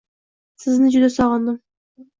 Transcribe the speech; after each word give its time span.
Sizni 0.63 0.91
juda 0.97 1.13
sog’indim 1.19 1.63